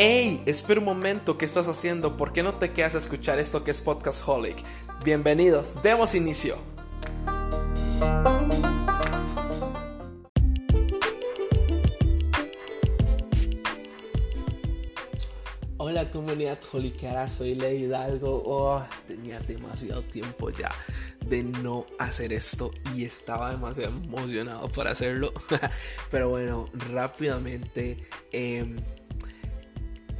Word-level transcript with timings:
Hey, 0.00 0.44
espera 0.46 0.78
un 0.78 0.86
momento, 0.86 1.36
¿qué 1.36 1.44
estás 1.44 1.66
haciendo? 1.66 2.16
¿Por 2.16 2.32
qué 2.32 2.44
no 2.44 2.54
te 2.54 2.70
quedas 2.70 2.94
a 2.94 2.98
escuchar 2.98 3.40
esto 3.40 3.64
que 3.64 3.72
es 3.72 3.80
Podcast 3.80 4.22
Holic? 4.28 4.56
Bienvenidos, 5.04 5.82
demos 5.82 6.14
inicio. 6.14 6.56
Hola 15.78 16.12
comunidad 16.12 16.60
holiquera, 16.72 17.28
soy 17.28 17.56
Ley 17.56 17.82
Hidalgo. 17.82 18.44
Oh, 18.46 18.86
tenía 19.08 19.40
demasiado 19.40 20.02
tiempo 20.02 20.50
ya 20.50 20.70
de 21.26 21.42
no 21.42 21.86
hacer 21.98 22.32
esto 22.32 22.70
y 22.94 23.04
estaba 23.04 23.50
demasiado 23.50 23.92
emocionado 23.96 24.68
por 24.68 24.86
hacerlo. 24.86 25.32
Pero 26.12 26.28
bueno, 26.28 26.70
rápidamente 26.92 28.06
eh, 28.30 28.76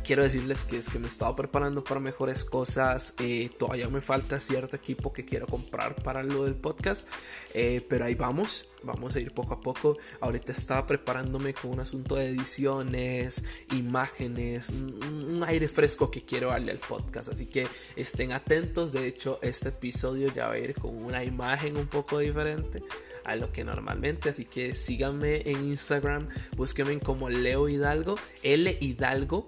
quiero 0.09 0.23
decirles 0.23 0.65
que 0.65 0.79
es 0.79 0.89
que 0.89 0.99
me 0.99 1.07
estaba 1.07 1.37
preparando 1.37 1.85
para 1.85 2.01
mejores 2.01 2.43
cosas. 2.43 3.13
Eh, 3.19 3.51
todavía 3.59 3.91
me 3.91 4.01
falta 4.01 4.41
cierto 4.41 4.75
equipo 4.75 5.13
que 5.13 5.27
quiero 5.27 5.47
comprar 5.47 6.03
para 6.03 6.23
lo 6.23 6.45
del 6.45 6.55
podcast. 6.55 7.07
Eh, 7.53 7.85
pero 7.87 8.07
ahí 8.07 8.15
vamos. 8.15 8.71
Vamos 8.83 9.15
a 9.15 9.21
ir 9.21 9.33
poco 9.33 9.53
a 9.53 9.61
poco. 9.61 9.99
Ahorita 10.21 10.53
estaba 10.53 10.87
preparándome 10.87 11.53
con 11.53 11.73
un 11.73 11.81
asunto 11.81 12.15
de 12.15 12.29
ediciones, 12.29 13.45
imágenes, 13.73 14.71
un, 14.71 15.45
aire 15.47 15.69
fresco 15.69 16.11
que 16.11 16.23
quiero 16.23 16.49
darle 16.49 16.73
al 16.73 16.79
podcast. 16.79 17.29
Así 17.29 17.45
que 17.45 17.67
estén 17.95 18.33
atentos. 18.33 18.93
De 18.93 19.07
hecho, 19.07 19.39
este 19.43 19.69
episodio 19.69 20.33
ya 20.33 20.47
va 20.47 20.55
a 20.55 20.59
ir 20.59 20.75
con 20.75 20.97
una 21.05 21.23
imagen 21.23 21.77
un 21.77 21.87
poco 21.87 22.21
diferente 22.21 22.83
a 23.25 23.37
lo 23.37 23.53
que 23.53 23.63
normalmente. 23.63 24.31
Así 24.31 24.47
que 24.47 24.75
síganme 24.75 25.43
en 25.45 25.65
Instagram. 25.65 26.31
Búsquenme 26.57 26.99
como 26.99 27.29
Leo 27.29 27.69
Hidalgo. 27.69 28.15
L 28.43 28.75
Hidalgo 28.81 29.45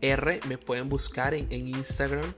R 0.00 0.40
me 0.48 0.58
pueden 0.58 0.88
buscar 0.88 1.34
en, 1.34 1.50
Instagram. 1.50 2.32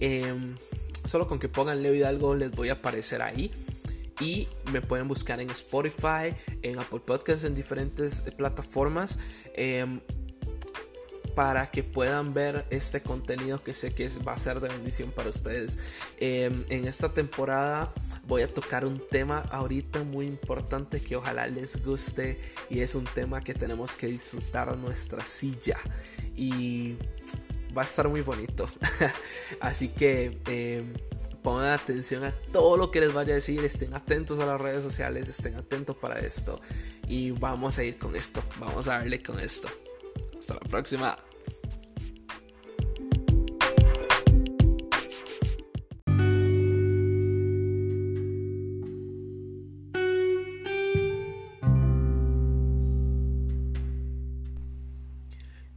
Em, 0.00 0.56
solo 1.04 1.26
con 1.26 1.38
que 1.38 1.48
pongan 1.48 1.82
Leo 1.82 1.94
Hidalgo 1.94 2.34
les 2.34 2.50
voy 2.52 2.68
a 2.68 2.74
aparecer 2.74 3.22
ahí. 3.22 3.50
Y 4.20 4.48
me 4.72 4.80
pueden 4.80 5.06
buscar 5.06 5.40
en 5.40 5.48
Spotify, 5.50 6.34
en 6.62 6.78
Apple 6.78 7.00
Podcasts, 7.00 7.44
en 7.44 7.54
diferentes 7.54 8.22
plataformas. 8.36 9.18
Em, 9.54 10.00
para 11.38 11.70
que 11.70 11.84
puedan 11.84 12.34
ver 12.34 12.66
este 12.68 13.00
contenido 13.00 13.62
que 13.62 13.72
sé 13.72 13.94
que 13.94 14.08
va 14.26 14.32
a 14.32 14.38
ser 14.38 14.58
de 14.58 14.68
bendición 14.68 15.12
para 15.12 15.30
ustedes. 15.30 15.78
Em, 16.18 16.64
en 16.68 16.84
esta 16.88 17.10
temporada 17.10 17.92
voy 18.26 18.42
a 18.42 18.52
tocar 18.52 18.84
un 18.84 19.00
tema 19.08 19.44
ahorita 19.52 20.02
muy 20.02 20.26
importante 20.26 21.00
que 21.00 21.14
ojalá 21.14 21.46
les 21.46 21.84
guste 21.84 22.40
y 22.68 22.80
es 22.80 22.96
un 22.96 23.04
tema 23.04 23.40
que 23.40 23.54
tenemos 23.54 23.94
que 23.94 24.08
disfrutar 24.08 24.76
nuestra 24.76 25.24
silla 25.24 25.76
y 26.34 26.96
va 27.76 27.82
a 27.82 27.84
estar 27.84 28.08
muy 28.08 28.22
bonito. 28.22 28.68
Así 29.60 29.90
que 29.90 30.40
em, 30.48 30.92
pongan 31.40 31.68
atención 31.68 32.24
a 32.24 32.32
todo 32.50 32.76
lo 32.76 32.90
que 32.90 32.98
les 32.98 33.14
vaya 33.14 33.34
a 33.34 33.36
decir, 33.36 33.64
estén 33.64 33.94
atentos 33.94 34.40
a 34.40 34.46
las 34.46 34.60
redes 34.60 34.82
sociales, 34.82 35.28
estén 35.28 35.54
atentos 35.54 35.96
para 35.98 36.18
esto 36.18 36.60
y 37.06 37.30
vamos 37.30 37.78
a 37.78 37.84
ir 37.84 37.96
con 37.96 38.16
esto, 38.16 38.42
vamos 38.58 38.88
a 38.88 38.94
darle 38.94 39.22
con 39.22 39.38
esto. 39.38 39.68
Hasta 40.48 40.64
la 40.64 40.70
próxima. 40.70 41.18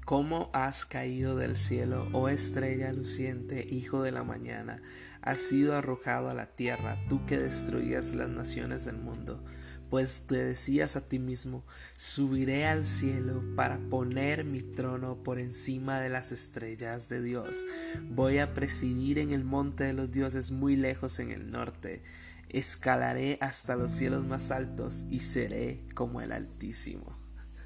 ¿Cómo 0.05 0.49
has 0.53 0.85
caído 0.85 1.35
del 1.35 1.57
cielo, 1.57 2.07
oh 2.13 2.29
estrella 2.29 2.93
luciente, 2.93 3.67
hijo 3.69 4.03
de 4.03 4.13
la 4.13 4.23
mañana? 4.23 4.81
Has 5.21 5.41
sido 5.41 5.75
arrojado 5.75 6.29
a 6.29 6.33
la 6.33 6.55
tierra, 6.55 6.97
tú 7.09 7.25
que 7.25 7.37
destruías 7.37 8.13
las 8.13 8.29
naciones 8.29 8.85
del 8.85 8.97
mundo. 8.97 9.43
Pues 9.91 10.25
te 10.25 10.37
decías 10.37 10.95
a 10.95 11.01
ti 11.01 11.19
mismo, 11.19 11.65
subiré 11.97 12.65
al 12.65 12.85
cielo 12.85 13.43
para 13.57 13.77
poner 13.77 14.45
mi 14.45 14.61
trono 14.61 15.21
por 15.21 15.37
encima 15.37 15.99
de 15.99 16.07
las 16.07 16.31
estrellas 16.31 17.09
de 17.09 17.21
Dios. 17.21 17.65
Voy 18.09 18.37
a 18.37 18.53
presidir 18.53 19.19
en 19.19 19.33
el 19.33 19.43
monte 19.43 19.83
de 19.83 19.91
los 19.91 20.09
dioses 20.09 20.49
muy 20.49 20.77
lejos 20.77 21.19
en 21.19 21.31
el 21.31 21.51
norte. 21.51 22.03
Escalaré 22.47 23.37
hasta 23.41 23.75
los 23.75 23.91
cielos 23.91 24.25
más 24.25 24.51
altos 24.51 25.05
y 25.09 25.19
seré 25.19 25.83
como 25.93 26.21
el 26.21 26.31
Altísimo. 26.31 27.13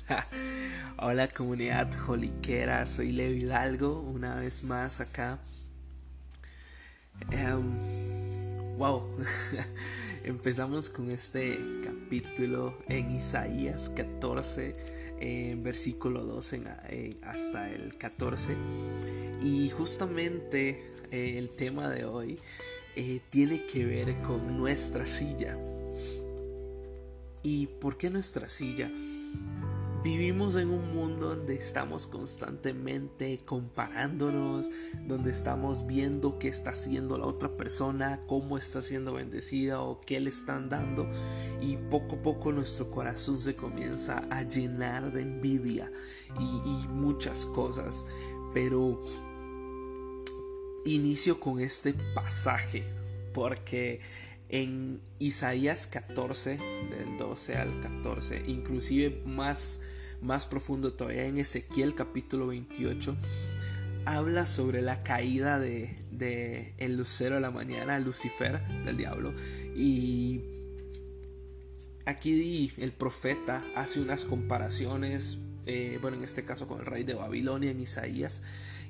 Hola 0.98 1.28
comunidad 1.28 1.94
joliquera, 1.96 2.88
soy 2.88 3.12
Leo 3.12 3.34
Hidalgo, 3.34 4.02
una 4.02 4.34
vez 4.34 4.64
más 4.64 5.00
acá. 5.00 5.38
Em, 7.30 8.78
wow, 8.78 9.16
empezamos 10.26 10.90
con 10.90 11.12
este 11.12 11.60
capítulo 11.84 12.80
en 12.88 13.16
Isaías 13.16 13.90
14, 13.90 14.74
en 15.20 15.64
versículo 15.64 16.24
12 16.24 16.64
hasta 17.22 17.70
el 17.70 17.96
14. 17.96 18.56
Y 19.44 19.70
justamente 19.70 20.84
eh, 21.12 21.38
el 21.38 21.50
tema 21.50 21.90
de 21.90 22.06
hoy 22.06 22.40
eh, 22.96 23.22
tiene 23.30 23.66
que 23.68 23.86
ver 23.86 24.20
con 24.24 24.58
nuestra 24.58 25.06
silla. 25.06 25.58
¿Y 27.44 27.68
por 27.68 27.96
qué 27.96 28.10
nuestra 28.10 28.50
silla? 28.50 28.92
Vivimos 30.06 30.56
en 30.56 30.70
un 30.70 30.94
mundo 30.94 31.30
donde 31.36 31.56
estamos 31.56 32.06
constantemente 32.06 33.40
comparándonos, 33.44 34.70
donde 35.08 35.32
estamos 35.32 35.88
viendo 35.88 36.38
qué 36.38 36.48
está 36.48 36.70
haciendo 36.70 37.18
la 37.18 37.26
otra 37.26 37.50
persona, 37.50 38.22
cómo 38.28 38.56
está 38.56 38.84
siendo 38.84 39.14
bendecida 39.14 39.82
o 39.82 40.02
qué 40.02 40.20
le 40.20 40.30
están 40.30 40.70
dando 40.70 41.10
y 41.60 41.78
poco 41.78 42.18
a 42.18 42.22
poco 42.22 42.52
nuestro 42.52 42.92
corazón 42.92 43.42
se 43.42 43.56
comienza 43.56 44.24
a 44.30 44.44
llenar 44.44 45.12
de 45.12 45.24
envidia 45.24 45.92
y, 46.40 46.88
muchas 46.88 47.48
cosas. 47.48 48.06
Pero 48.54 49.02
inicio 50.86 51.40
con 51.40 51.60
este 51.60 51.96
pasaje 52.14 52.84
porque 53.34 54.02
en 54.50 55.02
Isaías 55.20 55.88
14, 55.88 56.58
del 56.90 57.18
12 57.18 57.56
al 57.56 57.80
14, 57.80 58.44
inclusive 58.48 59.22
más 59.26 59.80
más 60.22 60.46
profundo 60.46 60.94
todavía 60.94 61.26
en 61.26 61.38
Ezequiel 61.38 61.94
capítulo 61.94 62.48
28, 62.48 63.16
habla 64.06 64.46
sobre 64.46 64.82
la 64.82 65.04
caída 65.04 65.60
de, 65.60 65.98
de 66.12 66.74
el 66.78 66.98
lucero 66.98 67.36
de 67.36 67.42
la 67.42 67.52
mañana, 67.52 68.00
Lucifer 68.00 68.62
del 68.84 68.98
diablo. 68.98 69.34
Y 69.76 70.42
aquí 72.06 72.72
el 72.78 72.92
profeta 72.92 73.64
hace 73.76 74.02
unas 74.02 74.26
comparaciones, 74.26 75.38
eh, 75.66 76.00
bueno, 76.02 76.18
en 76.18 76.24
este 76.24 76.44
caso 76.44 76.68
con 76.68 76.80
el 76.80 76.86
rey 76.86 77.04
de 77.04 77.14
Babilonia 77.14 77.72
en 77.72 77.80
Isaías, 77.80 78.42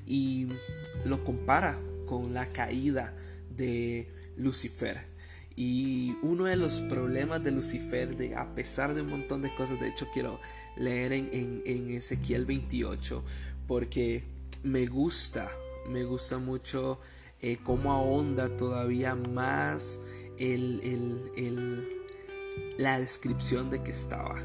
y 0.06 0.48
lo 1.04 1.24
compara 1.24 1.80
con 2.06 2.34
la 2.34 2.48
caída 2.48 3.14
de 3.50 4.08
Lucifer. 4.38 5.15
Y 5.56 6.18
uno 6.22 6.46
de 6.46 6.58
los 6.58 6.80
problemas 6.82 7.44
de 7.44 7.52
Lucifer, 7.52 8.18
de, 8.18 8.36
a 8.36 8.54
pesar 8.56 8.94
de 8.94 9.02
un 9.02 9.10
montón 9.10 9.42
de 9.42 9.54
cosas, 9.56 9.80
de 9.80 9.90
hecho 9.90 10.08
quiero 10.14 10.40
leer 10.76 11.14
en, 11.14 11.64
Ezequiel 11.66 12.46
28 12.46 13.24
porque 13.68 14.24
me 14.64 14.86
gusta, 14.86 15.50
me 15.90 16.04
gusta 16.04 16.38
mucho 16.40 17.00
eh, 17.42 17.58
cómo 17.64 17.94
ahonda 17.94 18.58
todavía 18.58 19.16
más 19.16 20.02
el, 20.38 21.88
la 22.78 23.00
descripción 23.00 23.70
de 23.70 23.82
que 23.82 23.92
estaba. 23.92 24.42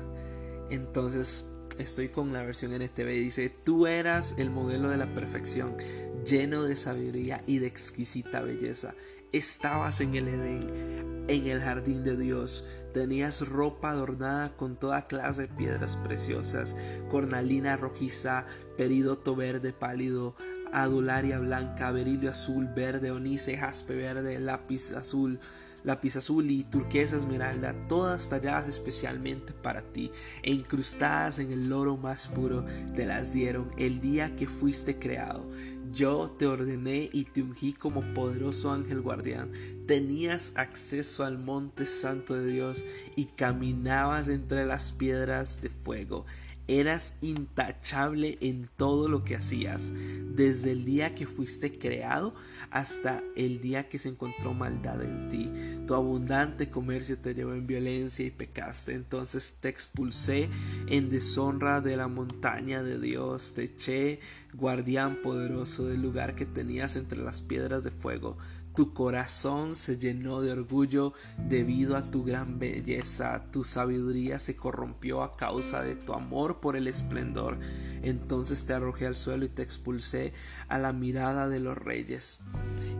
Entonces 0.71 1.47
estoy 1.78 2.09
con 2.09 2.32
la 2.32 2.42
versión 2.42 2.72
NTV 2.72 3.09
dice, 3.09 3.50
tú 3.65 3.86
eras 3.86 4.36
el 4.39 4.51
modelo 4.51 4.91
de 4.91 4.97
la 4.97 5.13
perfección, 5.13 5.77
lleno 6.24 6.65
de 6.65 6.77
sabiduría 6.77 7.42
y 7.47 7.59
de 7.59 7.66
exquisita 7.66 8.41
belleza. 8.42 8.95
Estabas 9.32 10.00
en 10.00 10.16
el 10.16 10.27
Edén, 10.27 11.24
en 11.28 11.47
el 11.47 11.60
jardín 11.60 12.03
de 12.03 12.16
Dios. 12.16 12.65
Tenías 12.92 13.47
ropa 13.48 13.91
adornada 13.91 14.56
con 14.56 14.77
toda 14.77 15.06
clase 15.06 15.42
de 15.42 15.48
piedras 15.48 15.97
preciosas, 15.97 16.74
cornalina 17.12 17.77
rojiza, 17.77 18.47
peridoto 18.77 19.36
verde 19.36 19.72
pálido, 19.72 20.34
adularia 20.72 21.38
blanca, 21.38 21.92
berilio 21.92 22.30
azul, 22.30 22.66
verde, 22.74 23.12
onice, 23.12 23.56
jaspe 23.56 23.94
verde, 23.94 24.41
lápiz 24.41 24.91
azul, 24.91 25.38
lápiz 25.84 26.16
azul 26.16 26.50
y 26.50 26.65
turquesa 26.65 27.16
esmeralda, 27.16 27.74
todas 27.88 28.28
talladas 28.28 28.68
especialmente 28.68 29.53
para 29.53 29.82
ti 29.82 30.10
e 30.42 30.53
incrustadas 30.53 31.38
en 31.38 31.53
el 31.53 31.72
oro 31.72 31.97
más 31.97 32.28
puro, 32.28 32.65
te 32.94 33.06
las 33.06 33.32
dieron 33.32 33.71
el 33.77 34.00
día 34.00 34.36
que 34.36 34.47
fuiste 34.47 34.98
creado. 34.98 35.47
Yo 35.92 36.36
te 36.38 36.47
ordené 36.47 37.10
y 37.12 37.24
te 37.24 37.42
ungí 37.42 37.72
como 37.72 38.03
poderoso 38.15 38.71
ángel 38.71 39.00
guardián. 39.00 39.50
Tenías 39.86 40.53
acceso 40.54 41.24
al 41.24 41.38
monte 41.38 41.84
santo 41.84 42.34
de 42.34 42.47
Dios 42.47 42.84
y 43.16 43.24
caminabas 43.24 44.28
entre 44.28 44.66
las 44.66 44.92
piedras 44.92 45.60
de 45.62 45.68
fuego. 45.68 46.27
Eras 46.68 47.15
intachable 47.21 48.38
en 48.41 48.68
todo 48.77 49.09
lo 49.09 49.24
que 49.24 49.34
hacías, 49.34 49.92
desde 50.36 50.71
el 50.71 50.84
día 50.84 51.16
que 51.16 51.27
fuiste 51.27 51.77
creado 51.77 52.34
hasta 52.70 53.22
el 53.36 53.60
día 53.60 53.88
que 53.88 53.98
se 53.98 54.08
encontró 54.08 54.54
maldad 54.54 55.02
en 55.02 55.28
ti. 55.28 55.50
Tu 55.86 55.94
abundante 55.94 56.70
comercio 56.70 57.18
te 57.18 57.34
llevó 57.34 57.52
en 57.52 57.66
violencia 57.66 58.24
y 58.24 58.30
pecaste. 58.30 58.94
Entonces 58.94 59.56
te 59.60 59.68
expulsé 59.68 60.48
en 60.86 61.10
deshonra 61.10 61.80
de 61.80 61.96
la 61.96 62.08
montaña 62.08 62.82
de 62.82 63.00
Dios. 63.00 63.54
Te 63.54 63.64
eché 63.64 64.20
guardián 64.54 65.18
poderoso 65.22 65.86
del 65.86 66.02
lugar 66.02 66.34
que 66.34 66.46
tenías 66.46 66.96
entre 66.96 67.20
las 67.20 67.40
piedras 67.42 67.84
de 67.84 67.90
fuego. 67.90 68.36
Tu 68.74 68.94
corazón 68.94 69.74
se 69.74 69.98
llenó 69.98 70.40
de 70.40 70.52
orgullo 70.52 71.12
debido 71.48 71.96
a 71.96 72.10
tu 72.10 72.24
gran 72.24 72.58
belleza, 72.58 73.44
tu 73.50 73.64
sabiduría 73.64 74.38
se 74.38 74.54
corrompió 74.54 75.22
a 75.22 75.36
causa 75.36 75.82
de 75.82 75.96
tu 75.96 76.12
amor 76.12 76.60
por 76.60 76.76
el 76.76 76.86
esplendor. 76.86 77.58
Entonces 78.02 78.64
te 78.66 78.72
arrojé 78.72 79.06
al 79.06 79.16
suelo 79.16 79.44
y 79.44 79.48
te 79.48 79.62
expulsé 79.62 80.32
a 80.68 80.78
la 80.78 80.92
mirada 80.92 81.48
de 81.48 81.60
los 81.60 81.76
reyes. 81.76 82.40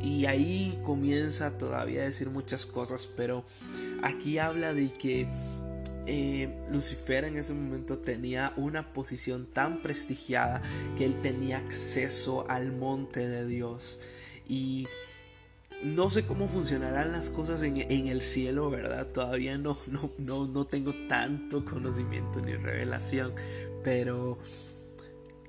Y 0.01 0.27
ahí 0.27 0.79
comienza 0.85 1.57
todavía 1.57 2.03
a 2.03 2.05
decir 2.05 2.31
muchas 2.31 2.67
cosas, 2.67 3.09
pero 3.17 3.45
aquí 4.03 4.39
habla 4.39 4.75
de 4.75 4.93
que 4.93 5.29
eh, 6.07 6.49
Lucifer 6.71 7.25
en 7.25 7.37
ese 7.37 7.53
momento 7.55 7.99
tenía 7.99 8.53
una 8.57 8.93
posición 8.93 9.47
tan 9.47 9.81
prestigiada 9.83 10.61
que 10.99 11.05
él 11.05 11.23
tenía 11.23 11.59
acceso 11.59 12.47
al 12.49 12.73
monte 12.73 13.29
de 13.29 13.47
Dios. 13.47 14.01
Y 14.49 14.89
no 15.83 16.11
sé 16.11 16.27
cómo 16.27 16.49
funcionarán 16.49 17.13
las 17.13 17.31
cosas 17.31 17.63
en, 17.63 17.77
el 17.79 18.23
cielo, 18.23 18.71
¿verdad? 18.71 19.07
Todavía 19.09 19.57
no, 19.59 19.77
no, 19.87 20.11
no, 20.19 20.47
no 20.47 20.65
tengo 20.65 20.95
tanto 21.09 21.65
conocimiento 21.65 22.41
ni 22.41 22.55
revelación, 22.55 23.33
pero 23.83 24.39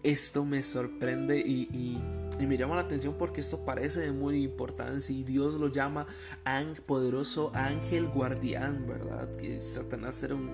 esto 0.04 0.45
me 0.45 0.63
sorprende 0.63 1.39
y, 1.39 2.00
me 2.39 2.57
llama 2.57 2.75
la 2.75 2.81
atención 2.81 3.16
porque 3.19 3.39
esto 3.39 3.63
parece 3.63 4.00
de 4.00 4.12
muy 4.12 4.44
importancia 4.44 5.16
y 5.16 5.24
Dios 5.24 5.54
lo 5.56 5.68
llama 5.68 6.07
poderoso 6.88 7.51
ángel 7.54 8.07
guardián, 8.07 8.88
¿verdad? 8.88 9.30
Que 9.36 9.60
Satanás 9.60 10.22
era 10.24 10.33
un, 10.33 10.50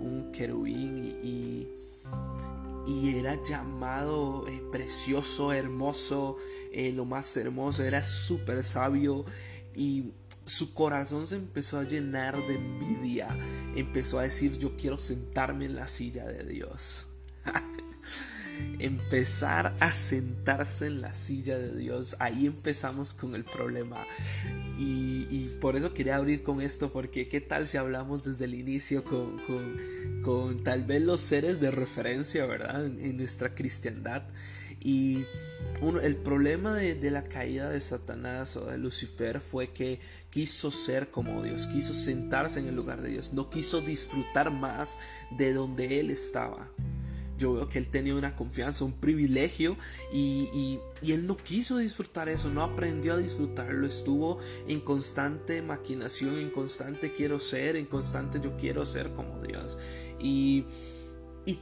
un 0.00 0.30
querubín 0.32 0.98
y, 0.98 1.26
y, 1.26 1.68
era 2.86 3.42
llamado 3.42 4.46
eh, 4.48 4.62
precioso, 4.70 5.52
hermoso, 5.52 6.36
eh, 6.72 6.92
lo 6.92 7.04
más 7.04 7.36
hermoso, 7.36 7.82
era 7.82 8.02
súper 8.02 8.64
sabio 8.64 9.24
y 9.74 10.12
su 10.44 10.74
corazón 10.74 11.26
se 11.26 11.36
empezó 11.36 11.78
a 11.78 11.84
llenar 11.84 12.36
de 12.46 12.54
envidia, 12.54 13.28
empezó 13.76 14.18
a 14.18 14.22
decir 14.22 14.58
yo 14.58 14.76
quiero 14.76 14.96
sentarme 14.96 15.66
en 15.66 15.76
la 15.76 15.88
silla 15.88 16.26
de 16.26 16.44
Dios. 16.44 17.06
empezar 18.80 19.76
a 19.80 19.92
sentarse 19.92 20.86
en 20.86 21.00
la 21.00 21.12
silla 21.12 21.58
de 21.58 21.76
Dios. 21.76 22.16
Ahí 22.18 22.46
empezamos 22.46 23.14
con 23.14 23.34
el 23.34 23.44
problema. 23.44 24.04
Y, 24.78 25.50
por 25.60 25.76
eso 25.76 25.92
quería 25.92 26.16
abrir 26.16 26.42
con 26.42 26.62
esto, 26.62 26.90
porque 26.90 27.28
qué 27.28 27.42
tal 27.42 27.68
si 27.68 27.76
hablamos 27.76 28.24
desde 28.24 28.46
el 28.46 28.54
inicio 28.54 29.04
con, 29.04 29.38
con, 30.22 30.64
tal 30.64 30.84
vez 30.84 31.02
los 31.02 31.20
seres 31.20 31.60
de 31.60 31.70
referencia, 31.70 32.46
¿verdad? 32.46 32.86
En, 32.86 33.18
nuestra 33.18 33.54
cristiandad. 33.54 34.22
Y 34.82 35.26
uno, 35.82 36.00
el 36.00 36.16
problema 36.16 36.74
de, 36.74 36.94
de, 36.94 37.10
la 37.10 37.24
caída 37.24 37.68
de 37.68 37.78
Satanás 37.80 38.56
o 38.56 38.64
de 38.64 38.78
Lucifer 38.78 39.40
fue 39.40 39.68
que 39.68 40.00
quiso 40.30 40.70
ser 40.70 41.10
como 41.10 41.42
Dios, 41.42 41.66
quiso 41.66 41.92
sentarse 41.92 42.60
en 42.60 42.68
el 42.68 42.76
lugar 42.76 43.02
de 43.02 43.10
Dios, 43.10 43.34
no 43.34 43.50
quiso 43.50 43.82
disfrutar 43.82 44.50
más 44.50 44.96
de 45.36 45.52
donde 45.52 46.00
él 46.00 46.10
estaba 46.10 46.70
yo 47.40 47.54
veo 47.54 47.68
que 47.68 47.78
él 47.78 47.88
tenía 47.88 48.14
una 48.14 48.36
confianza, 48.36 48.84
un 48.84 48.92
privilegio 48.92 49.76
y, 50.12 50.78
él 51.02 51.26
no 51.26 51.36
quiso 51.38 51.78
disfrutar 51.78 52.28
eso, 52.28 52.50
no 52.50 52.62
aprendió 52.62 53.14
a 53.14 53.16
disfrutarlo, 53.16 53.86
estuvo 53.86 54.38
en 54.68 54.80
constante 54.80 55.62
maquinación, 55.62 56.36
en 56.36 56.50
constante 56.50 57.12
quiero 57.12 57.40
ser, 57.40 57.74
en 57.76 57.86
constante 57.86 58.38
yo 58.40 58.56
quiero 58.58 58.84
ser 58.84 59.12
como 59.14 59.40
Dios. 59.40 59.78
Y, 60.20 60.66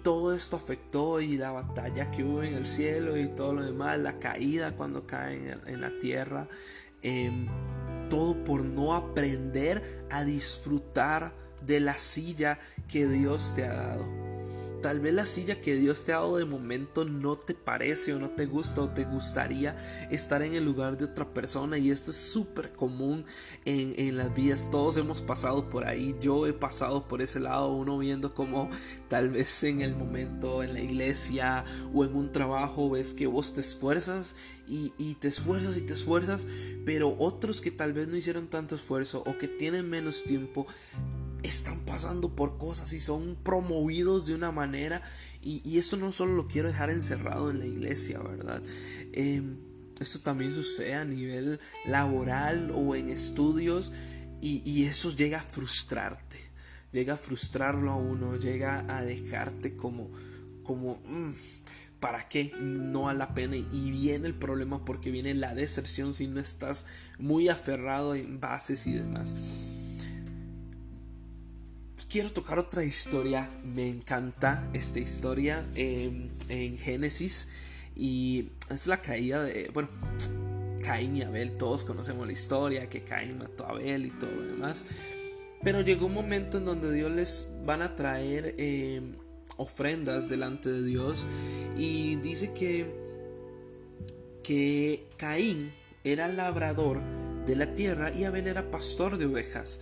todo 0.03 0.35
esto 0.35 0.57
afectó 0.57 1.19
y 1.23 1.39
la 1.39 1.51
batalla 1.51 2.11
que 2.11 2.23
hubo 2.23 2.43
en 2.43 2.55
el 2.55 2.67
cielo 2.67 3.17
y 3.17 3.27
todo 3.29 3.55
lo 3.55 3.65
demás, 3.65 3.99
la 3.99 4.19
caída 4.19 4.77
cuando 4.77 5.07
cae 5.07 5.57
en, 5.65 5.81
la 5.81 5.99
tierra, 5.99 6.47
em, 7.01 7.47
todo 8.11 8.45
por 8.45 8.65
no 8.65 8.95
aprender 8.95 10.05
a 10.11 10.25
disfrutar 10.25 11.33
de 11.65 11.81
la 11.81 11.97
silla 11.97 12.59
que 12.87 13.07
Dios 13.09 13.55
te 13.57 13.65
ha 13.65 13.73
dado. 13.73 14.28
Tal 14.83 15.01
vez 15.01 15.13
la 15.13 15.27
silla 15.27 15.61
que 15.61 15.75
Dios 15.75 16.05
te 16.05 16.13
ha 16.13 16.17
dado 16.17 16.37
de 16.37 16.45
momento 16.45 17.05
no 17.05 17.37
te 17.37 17.55
parece 17.55 18.15
o 18.15 18.21
no 18.21 18.31
te 18.31 18.47
gusta 18.47 18.81
o 18.83 18.89
te 18.89 19.05
gustaría 19.05 19.77
estar 20.11 20.43
en 20.43 20.55
el 20.55 20.65
lugar 20.65 20.97
de 20.97 21.07
otra 21.07 21.35
persona 21.35 21.79
y 21.79 21.91
esto 21.91 22.13
es 22.13 22.17
súper 22.17 22.73
común 22.73 23.25
en, 23.65 24.17
las 24.17 24.33
vidas. 24.35 24.71
Todos 24.71 24.97
hemos 24.97 25.21
pasado 25.21 25.69
por 25.69 25.85
ahí. 25.85 26.15
Yo 26.21 26.47
he 26.47 26.53
pasado 26.53 27.09
por 27.09 27.23
ese 27.23 27.41
lado, 27.41 27.73
uno 27.73 27.99
viendo 27.99 28.35
como 28.35 28.71
tal 29.09 29.31
vez 29.31 29.65
en 29.65 29.81
el 29.81 29.97
momento 29.97 30.63
en 30.63 30.75
la 30.75 30.81
iglesia 30.81 31.65
o 31.93 32.05
en 32.05 32.15
un 32.15 32.31
trabajo 32.31 32.89
ves 32.91 33.15
que 33.15 33.27
vos 33.27 33.55
te 33.55 33.61
esfuerzas 33.61 34.37
y, 34.69 34.93
y 34.97 35.15
te 35.17 35.27
esfuerzas 35.27 35.77
y 35.77 35.83
te 35.83 35.95
esfuerzas, 35.95 36.47
pero 36.85 37.17
otros 37.19 37.61
que 37.61 37.73
tal 37.73 37.93
vez 37.93 38.07
no 38.07 38.17
hicieron 38.17 38.47
tanto 38.47 38.77
esfuerzo 38.77 39.25
o 39.27 39.39
que 39.39 39.49
tienen 39.49 39.91
menos 39.91 40.23
tiempo 40.23 40.67
están 41.43 41.81
pasando 41.81 42.35
por 42.35 42.59
cosas 42.59 42.93
y 42.93 43.01
son 43.01 43.37
promovidos 43.43 44.27
de 44.27 44.35
una 44.35 44.51
manera 44.51 45.03
y, 45.41 45.79
esto 45.79 45.97
no 45.97 46.13
solo 46.13 46.35
lo 46.35 46.47
quiero 46.47 46.69
dejar 46.69 46.91
encerrado 46.91 47.51
en 47.51 47.61
la 47.61 47.67
iglesia, 47.67 48.19
¿verdad? 48.19 48.63
Em, 49.13 49.57
esto 50.01 50.21
también 50.21 50.53
sucede 50.53 50.95
a 50.95 51.05
nivel 51.05 51.61
laboral 51.87 52.73
o 52.75 52.95
en 52.95 53.09
estudios 53.09 53.93
y, 54.41 54.85
eso 54.85 55.15
llega 55.15 55.39
a 55.39 55.43
frustrarte, 55.43 56.39
llega 56.93 57.15
a 57.15 57.17
frustrarlo 57.17 57.93
a 57.93 57.97
uno, 57.97 58.37
llega 58.37 58.85
a 58.95 59.03
dejarte 59.03 59.77
como, 59.77 60.11
como, 60.65 60.97
mm, 61.07 61.33
¿para 62.01 62.29
qué? 62.29 62.53
No 62.61 63.03
vale 63.03 63.19
la 63.19 63.35
pena 63.35 63.57
y 63.57 63.91
viene 63.91 64.27
el 64.27 64.35
problema 64.35 64.85
porque 64.85 65.11
viene 65.11 65.35
la 65.35 65.55
deserción 65.55 66.15
si 66.15 66.27
no 66.27 66.41
estás 66.41 66.87
muy 67.19 67.49
aferrado 67.49 68.15
en 68.15 68.41
bases 68.41 68.87
y 68.87 68.93
demás 68.93 69.35
quiero 72.09 72.33
tocar 72.33 72.59
otra 72.59 72.85
historia. 72.85 73.51
Me 73.65 73.89
encanta 73.89 74.69
esta 74.73 74.99
historia 74.99 75.65
em, 75.75 76.31
en 76.49 76.79
Génesis. 76.79 77.49
Y 77.95 78.51
es 78.71 78.87
la 78.87 79.03
caída 79.03 79.43
de, 79.43 79.71
bueno, 79.73 79.89
Caín 80.83 81.17
y 81.17 81.23
Abel. 81.23 81.57
Todos 81.57 81.85
conocemos 81.85 82.27
la 82.27 82.33
historia, 82.33 82.89
que 82.89 83.03
Caín 83.03 83.39
mató 83.39 83.67
a 83.67 83.71
Abel 83.71 84.07
y 84.07 84.11
todo 84.11 84.31
lo 84.31 84.43
demás. 84.43 84.85
Pero 85.63 85.81
llegó 85.81 86.07
un 86.07 86.15
momento 86.15 86.59
en 86.59 86.65
donde 86.65 86.93
Dios 86.93 87.11
les 87.11 87.49
van 87.65 87.83
a 87.83 87.97
traer 87.97 88.55
em, 88.59 89.15
ofrendas 89.57 90.29
delante 90.29 90.71
de 90.71 90.83
Dios. 90.85 91.27
Y 91.77 92.17
dice 92.17 92.53
que, 92.53 92.87
que 94.43 95.07
Caín 95.17 95.73
era 96.05 96.29
labrador 96.29 97.03
de 97.45 97.57
la 97.57 97.75
tierra 97.75 98.13
y 98.13 98.25
Abel 98.25 98.47
era 98.47 98.71
pastor 98.71 99.19
de 99.19 99.27
ovejas. 99.27 99.81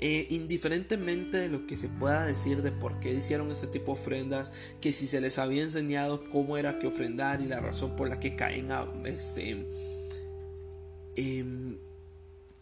Eh, 0.00 0.26
indiferentemente 0.30 1.38
de 1.38 1.48
lo 1.48 1.66
que 1.66 1.76
se 1.76 1.88
pueda 1.88 2.26
decir 2.26 2.62
de 2.62 2.72
por 2.72 2.98
qué 3.00 3.12
hicieron 3.14 3.50
este 3.50 3.68
tipo 3.68 3.94
de 3.94 4.00
ofrendas, 4.00 4.52
que 4.80 4.92
si 4.92 5.06
se 5.06 5.20
les 5.20 5.38
había 5.38 5.62
enseñado 5.62 6.28
cómo 6.30 6.56
era 6.56 6.78
que 6.78 6.88
ofrendar 6.88 7.40
y 7.40 7.46
la 7.46 7.60
razón 7.60 7.94
por 7.96 8.08
la 8.08 8.18
que 8.18 8.34
caen 8.34 8.68
este, 9.04 9.64
em, 11.16 11.78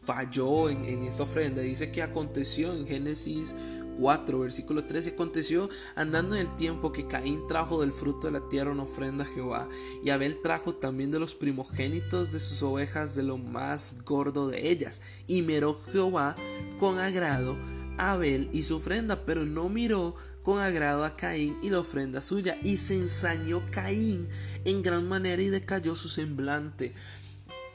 falló 0.03 0.69
en, 0.69 0.85
en, 0.85 1.05
esta 1.05 1.23
ofrenda, 1.23 1.63
dice 1.63 1.91
que 1.91 2.03
aconteció 2.03 2.75
en 2.75 2.87
Génesis 2.87 3.57
4, 3.99 4.39
versículo 4.39 4.85
13, 4.85 5.11
aconteció 5.11 5.69
andando 5.95 6.35
en 6.35 6.43
el 6.43 6.57
tiempo 6.57 6.93
que 6.93 7.07
Caín 7.07 7.47
trajo 7.47 7.81
del 7.81 7.93
fruto 7.93 8.27
de 8.27 8.33
la 8.33 8.49
tierra 8.49 8.73
una 8.73 8.85
ofrenda 8.85 9.25
a 9.25 9.27
Jehová, 9.27 9.69
y 10.05 10.11
Abel 10.11 10.41
trajo 10.43 10.75
también 10.75 11.11
de 11.11 11.19
los 11.19 11.35
primogénitos 11.35 12.33
de 12.33 12.41
sus 12.41 12.63
ovejas 12.63 13.15
de 13.15 13.23
lo 13.23 13.39
más 13.39 13.97
gordo 14.05 14.49
de 14.49 14.71
ellas, 14.71 15.03
y 15.27 15.43
miró 15.43 15.81
Jehová 15.93 16.37
con 16.79 16.99
agrado 16.99 17.57
a 17.99 18.13
Abel 18.13 18.49
y 18.53 18.63
su 18.63 18.77
ofrenda, 18.77 19.25
pero 19.25 19.45
no 19.45 19.69
miró 19.69 20.15
con 20.43 20.59
agrado 20.59 21.05
a 21.05 21.17
Caín 21.17 21.57
y 21.63 21.71
la 21.71 21.81
ofrenda 21.81 22.21
suya, 22.21 22.59
y 22.63 22.77
se 22.77 22.95
ensañó 22.95 23.63
Caín 23.71 24.29
en 24.65 24.83
gran 24.83 25.09
manera 25.09 25.41
y 25.41 25.49
decayó 25.49 25.95
su 25.95 26.09
semblante. 26.09 26.95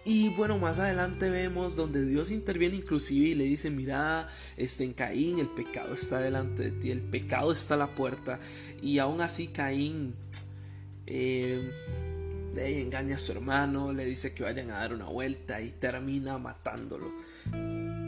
Y 0.09 0.29
bueno, 0.29 0.57
más 0.57 0.79
adelante 0.79 1.29
vemos 1.29 1.75
donde 1.75 2.05
Dios 2.05 2.31
interviene 2.31 2.77
inclusive 2.77 3.27
y 3.27 3.35
le 3.35 3.43
dice, 3.43 3.69
mira, 3.69 4.29
este 4.55 4.85
en 4.85 4.93
Caín 4.93 5.37
el 5.37 5.49
pecado 5.49 5.93
está 5.93 6.19
delante 6.19 6.63
de 6.63 6.71
ti, 6.71 6.91
el 6.91 7.01
pecado 7.01 7.51
está 7.51 7.73
a 7.73 7.77
la 7.77 7.93
puerta. 7.93 8.39
Y 8.81 8.99
aún 8.99 9.19
así 9.19 9.47
Caín 9.47 10.15
eh, 11.07 11.73
engaña 12.55 13.17
a 13.17 13.19
su 13.19 13.33
hermano, 13.33 13.91
le 13.91 14.05
dice 14.05 14.33
que 14.33 14.43
vayan 14.43 14.71
a 14.71 14.77
dar 14.77 14.93
una 14.93 15.09
vuelta 15.09 15.59
y 15.59 15.71
termina 15.71 16.37
matándolo. 16.37 17.11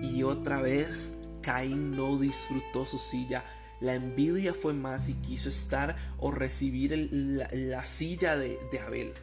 Y 0.01 0.23
otra 0.23 0.61
vez 0.61 1.11
Caín 1.41 1.97
no 1.97 2.17
disfrutó 2.17 2.85
su 2.85 2.97
silla. 2.97 3.43
La 3.81 3.95
envidia 3.95 4.53
fue 4.53 4.71
más 4.71 5.09
y 5.09 5.15
quiso 5.15 5.49
estar 5.49 5.97
o 6.17 6.31
recibir 6.31 7.09
la, 7.11 7.83
silla 7.83 8.37
de, 8.37 8.57
de 8.71 8.79
Abel 8.79 9.13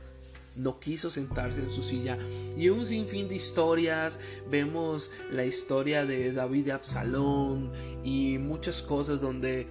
no 0.57 0.81
quiso 0.81 1.11
sentarse 1.11 1.61
en 1.61 1.71
su 1.71 1.83
silla. 1.83 2.19
Y 2.57 2.69
un 2.71 2.87
sinfín 2.87 3.29
de 3.29 3.37
historias, 3.37 4.19
vemos 4.51 5.11
la 5.31 5.45
historia 5.45 6.05
de 6.07 6.33
David 6.33 6.67
y 6.67 6.71
Absalón 6.71 7.73
y 8.03 8.39
muchas 8.39 8.83
cosas 8.83 9.21
donde 9.21 9.67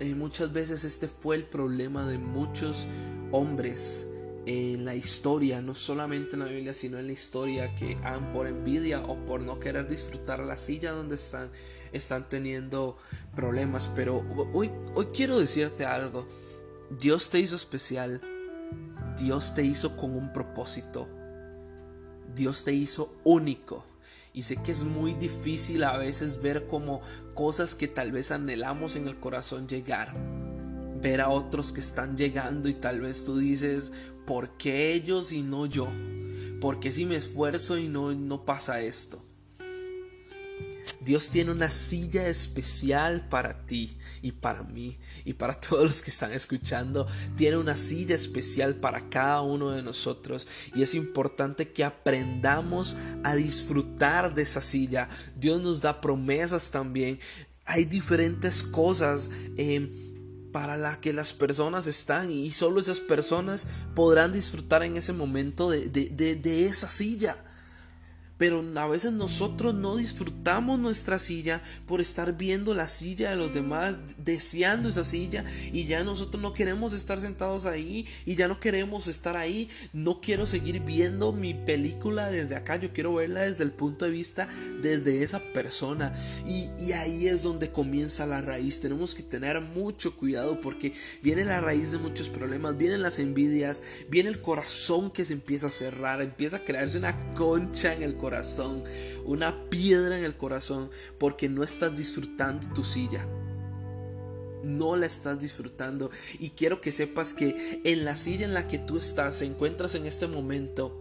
eh, 0.00 0.14
muchas 0.14 0.52
veces 0.52 0.84
este 0.84 1.06
fue 1.06 1.36
el 1.36 1.44
problema 1.44 2.06
de 2.06 2.18
muchos 2.18 2.86
hombres 3.30 4.08
en 4.46 4.84
la 4.84 4.94
historia, 4.94 5.62
no 5.62 5.74
solamente 5.74 6.34
en 6.34 6.40
la 6.40 6.46
Biblia, 6.46 6.72
sino 6.72 6.98
en 6.98 7.06
la 7.06 7.12
historia, 7.12 7.74
que 7.76 7.96
han 8.02 8.32
por 8.32 8.46
envidia 8.46 9.00
o 9.00 9.16
por 9.24 9.40
no 9.40 9.60
querer 9.60 9.88
disfrutar 9.88 10.40
la 10.40 10.56
silla 10.56 10.92
donde 10.92 11.14
están, 11.14 11.50
están 11.92 12.28
teniendo 12.28 12.96
problemas. 13.36 13.90
Pero 13.94 14.24
hoy, 14.52 14.70
hoy 14.94 15.06
quiero 15.14 15.38
decirte 15.38 15.84
algo. 15.84 16.26
Dios 16.98 17.30
te 17.30 17.38
hizo 17.38 17.54
especial. 17.54 18.20
Dios 19.16 19.54
te 19.54 19.64
hizo 19.64 19.96
con 19.96 20.14
un 20.16 20.32
propósito. 20.32 21.08
Dios 22.34 22.64
te 22.64 22.72
hizo 22.72 23.14
único. 23.24 23.84
Y 24.32 24.42
sé 24.42 24.56
que 24.56 24.72
es 24.72 24.84
muy 24.84 25.12
difícil 25.14 25.84
a 25.84 25.96
veces 25.98 26.40
ver 26.40 26.66
como 26.66 27.02
cosas 27.34 27.74
que 27.74 27.88
tal 27.88 28.12
vez 28.12 28.30
anhelamos 28.30 28.96
en 28.96 29.06
el 29.06 29.18
corazón 29.18 29.68
llegar. 29.68 30.14
Ver 31.02 31.20
a 31.20 31.28
otros 31.28 31.72
que 31.72 31.80
están 31.80 32.16
llegando 32.16 32.68
y 32.68 32.74
tal 32.74 33.00
vez 33.00 33.24
tú 33.24 33.38
dices, 33.38 33.92
¿por 34.26 34.56
qué 34.56 34.94
ellos 34.94 35.32
y 35.32 35.42
no 35.42 35.66
yo? 35.66 35.88
¿Por 36.60 36.80
qué 36.80 36.90
si 36.92 37.04
me 37.04 37.16
esfuerzo 37.16 37.76
y 37.76 37.88
no, 37.88 38.14
no 38.14 38.44
pasa 38.44 38.80
esto? 38.80 39.21
Dios 41.00 41.30
tiene 41.30 41.50
una 41.50 41.68
silla 41.68 42.28
especial 42.28 43.28
para 43.28 43.66
ti 43.66 43.96
y 44.22 44.32
para 44.32 44.62
mí 44.62 44.98
y 45.24 45.34
para 45.34 45.54
todos 45.60 45.84
los 45.84 46.02
que 46.02 46.10
están 46.10 46.32
escuchando. 46.32 47.06
Tiene 47.36 47.56
una 47.56 47.76
silla 47.76 48.14
especial 48.14 48.76
para 48.76 49.08
cada 49.08 49.42
uno 49.42 49.70
de 49.70 49.82
nosotros 49.82 50.46
y 50.74 50.82
es 50.82 50.94
importante 50.94 51.72
que 51.72 51.84
aprendamos 51.84 52.96
a 53.24 53.34
disfrutar 53.34 54.34
de 54.34 54.42
esa 54.42 54.60
silla. 54.60 55.08
Dios 55.36 55.60
nos 55.60 55.80
da 55.80 56.00
promesas 56.00 56.70
también. 56.70 57.18
Hay 57.64 57.84
diferentes 57.84 58.62
cosas. 58.62 59.30
Eh, 59.56 60.08
para 60.52 60.76
las 60.76 60.98
que 60.98 61.14
las 61.14 61.32
personas 61.32 61.86
están 61.86 62.30
y 62.30 62.50
solo 62.50 62.78
esas 62.78 63.00
personas 63.00 63.66
podrán 63.94 64.32
disfrutar 64.32 64.82
en 64.82 64.98
ese 64.98 65.14
momento 65.14 65.70
de, 65.70 65.88
de, 65.88 66.36
de 66.36 66.66
esa 66.66 66.90
silla. 66.90 67.36
Pero 68.42 68.64
a 68.74 68.88
veces 68.88 69.12
nosotros 69.12 69.72
no 69.72 69.94
disfrutamos 69.94 70.76
nuestra 70.80 71.20
silla 71.20 71.62
por 71.86 72.00
estar 72.00 72.36
viendo 72.36 72.74
la 72.74 72.88
silla 72.88 73.30
de 73.30 73.36
los 73.36 73.54
demás, 73.54 74.00
deseando 74.18 74.88
esa 74.88 75.04
silla 75.04 75.44
y 75.72 75.84
ya 75.84 76.02
nosotros 76.02 76.42
no 76.42 76.52
queremos 76.52 76.92
estar 76.92 77.20
sentados 77.20 77.66
ahí 77.66 78.04
y 78.26 78.34
ya 78.34 78.48
no 78.48 78.58
queremos 78.58 79.06
estar 79.06 79.36
ahí. 79.36 79.68
No 79.92 80.20
quiero 80.20 80.48
seguir 80.48 80.80
viendo 80.80 81.32
mi 81.32 81.54
película 81.54 82.32
desde 82.32 82.56
acá, 82.56 82.74
yo 82.74 82.92
quiero 82.92 83.14
verla 83.14 83.42
desde 83.42 83.62
el 83.62 83.70
punto 83.70 84.06
de 84.06 84.10
vista 84.10 84.48
desde 84.80 85.22
esa 85.22 85.38
persona. 85.52 86.12
Y, 86.44 86.68
y 86.84 86.94
ahí 86.94 87.28
es 87.28 87.44
donde 87.44 87.70
comienza 87.70 88.26
la 88.26 88.40
raíz. 88.40 88.80
Tenemos 88.80 89.14
que 89.14 89.22
tener 89.22 89.60
mucho 89.60 90.16
cuidado 90.16 90.60
porque 90.60 90.94
viene 91.22 91.44
la 91.44 91.60
raíz 91.60 91.92
de 91.92 91.98
muchos 91.98 92.28
problemas, 92.28 92.76
vienen 92.76 93.02
las 93.02 93.20
envidias, 93.20 93.84
viene 94.10 94.30
el 94.30 94.40
corazón 94.40 95.12
que 95.12 95.24
se 95.24 95.34
empieza 95.34 95.68
a 95.68 95.70
cerrar, 95.70 96.20
empieza 96.20 96.56
a 96.56 96.64
crearse 96.64 96.98
una 96.98 97.34
concha 97.34 97.94
en 97.94 98.02
el 98.02 98.16
corazón 98.16 98.31
una 99.24 99.68
piedra 99.68 100.18
en 100.18 100.24
el 100.24 100.36
corazón, 100.36 100.90
porque 101.18 101.48
no 101.48 101.62
estás 101.62 101.96
disfrutando 101.96 102.68
tu 102.74 102.84
silla. 102.84 103.26
No 104.62 104.96
la 104.96 105.06
estás 105.06 105.40
disfrutando. 105.40 106.10
Y 106.38 106.50
quiero 106.50 106.80
que 106.80 106.92
sepas 106.92 107.34
que 107.34 107.80
en 107.84 108.04
la 108.04 108.16
silla 108.16 108.44
en 108.44 108.54
la 108.54 108.68
que 108.68 108.78
tú 108.78 108.96
estás, 108.96 109.36
se 109.36 109.44
encuentras 109.44 109.94
en 109.94 110.06
este 110.06 110.26
momento, 110.26 110.98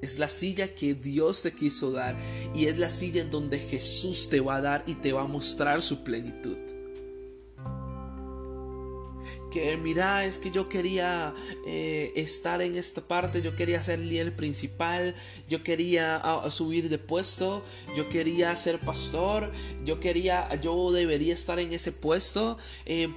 es 0.00 0.18
la 0.18 0.28
silla 0.28 0.74
que 0.74 0.94
Dios 0.94 1.42
te 1.42 1.52
quiso 1.52 1.92
dar 1.92 2.16
y 2.54 2.66
es 2.66 2.78
la 2.78 2.90
silla 2.90 3.22
en 3.22 3.30
donde 3.30 3.60
Jesús 3.60 4.28
te 4.28 4.40
va 4.40 4.56
a 4.56 4.60
dar 4.60 4.82
y 4.86 4.96
te 4.96 5.12
va 5.12 5.22
a 5.22 5.28
mostrar 5.28 5.80
su 5.80 6.02
plenitud 6.02 6.58
que 9.52 9.76
mira, 9.76 10.24
es 10.24 10.38
que 10.38 10.50
yo 10.50 10.68
quería 10.68 11.34
eh, 11.66 12.12
estar 12.16 12.62
en 12.62 12.74
esta 12.74 13.02
parte, 13.02 13.42
yo 13.42 13.54
quería 13.54 13.82
ser 13.82 13.98
líder 13.98 14.34
principal, 14.34 15.14
yo 15.48 15.62
quería 15.62 16.22
subir 16.50 16.88
de 16.88 16.98
puesto, 16.98 17.62
yo 17.94 18.08
quería 18.08 18.54
ser 18.54 18.80
pastor, 18.80 19.52
yo 19.84 20.00
quería, 20.00 20.52
yo 20.60 20.90
debería 20.90 21.34
estar 21.34 21.58
en 21.58 21.72
ese 21.72 21.92
puesto. 21.92 22.56
Eh, 22.86 23.08